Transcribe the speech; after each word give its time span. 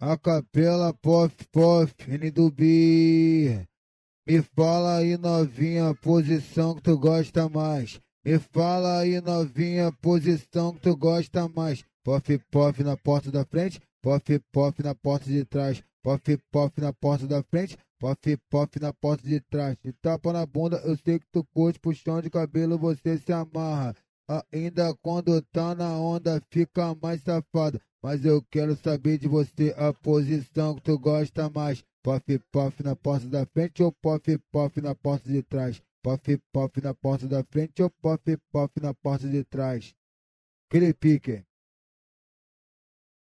A 0.00 0.16
capela 0.16 0.94
pof 0.94 1.34
pof, 1.50 1.92
N 2.06 2.30
do 2.30 2.52
B. 2.52 3.66
Me 4.24 4.40
fala 4.42 4.98
aí 4.98 5.18
novinha, 5.18 5.92
posição 5.92 6.76
que 6.76 6.82
tu 6.82 6.96
gosta 6.96 7.48
mais. 7.48 8.00
Me 8.24 8.38
fala 8.38 9.00
aí 9.00 9.20
novinha, 9.20 9.90
posição 10.00 10.72
que 10.72 10.82
tu 10.82 10.96
gosta 10.96 11.48
mais. 11.48 11.84
Pof 12.04 12.38
pof 12.48 12.80
na 12.84 12.96
porta 12.96 13.32
da 13.32 13.44
frente, 13.44 13.80
pof 14.00 14.22
pof 14.52 14.80
na 14.84 14.94
porta 14.94 15.28
de 15.28 15.44
trás. 15.44 15.82
Pof 16.00 16.22
pof 16.52 16.80
na 16.80 16.92
porta 16.92 17.26
da 17.26 17.42
frente, 17.42 17.76
pof 17.98 18.36
pof 18.48 18.78
na 18.80 18.92
porta 18.92 19.26
de 19.26 19.40
trás. 19.40 19.76
De 19.82 19.92
tapa 19.94 20.32
na 20.32 20.46
bunda, 20.46 20.76
eu 20.84 20.96
sei 20.96 21.18
que 21.18 21.26
tu 21.32 21.42
curte, 21.52 21.80
puxão 21.80 22.22
de 22.22 22.30
cabelo 22.30 22.78
você 22.78 23.18
se 23.18 23.32
amarra. 23.32 23.96
Ainda 24.52 24.94
quando 25.02 25.42
tá 25.42 25.74
na 25.74 25.90
onda 25.98 26.40
fica 26.52 26.94
mais 27.02 27.20
safado. 27.20 27.80
Mas 28.02 28.24
eu 28.24 28.42
quero 28.50 28.76
saber 28.76 29.18
de 29.18 29.26
você 29.26 29.74
a 29.76 29.92
posição 29.92 30.76
que 30.76 30.82
tu 30.82 30.98
gosta 30.98 31.50
mais. 31.50 31.84
Puff 32.02 32.38
puff 32.52 32.82
na 32.82 32.94
porta 32.94 33.26
da 33.26 33.44
frente 33.44 33.82
ou 33.82 33.92
puff 33.92 34.38
puff 34.52 34.80
na 34.80 34.94
porta 34.94 35.28
de 35.28 35.42
trás? 35.42 35.82
Puff 36.02 36.38
puff 36.52 36.80
na 36.80 36.94
porta 36.94 37.26
da 37.26 37.42
frente 37.44 37.82
ou 37.82 37.90
puff 37.90 38.36
puff 38.52 38.80
na 38.80 38.94
porta 38.94 39.28
de 39.28 39.44
trás? 39.44 39.94
Aquele 40.68 40.94
pique. 40.94 41.47